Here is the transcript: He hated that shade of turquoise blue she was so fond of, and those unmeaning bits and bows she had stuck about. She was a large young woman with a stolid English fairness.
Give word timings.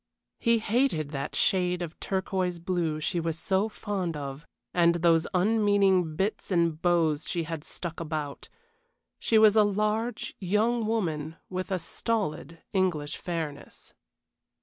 He 0.39 0.57
hated 0.57 1.11
that 1.11 1.35
shade 1.35 1.83
of 1.83 1.99
turquoise 1.99 2.57
blue 2.57 2.99
she 2.99 3.19
was 3.19 3.37
so 3.37 3.69
fond 3.69 4.17
of, 4.17 4.47
and 4.73 4.95
those 4.95 5.27
unmeaning 5.31 6.15
bits 6.15 6.49
and 6.49 6.81
bows 6.81 7.29
she 7.29 7.43
had 7.43 7.63
stuck 7.63 7.99
about. 7.99 8.49
She 9.19 9.37
was 9.37 9.55
a 9.55 9.61
large 9.63 10.33
young 10.39 10.87
woman 10.87 11.35
with 11.51 11.69
a 11.69 11.77
stolid 11.77 12.63
English 12.73 13.17
fairness. 13.17 13.93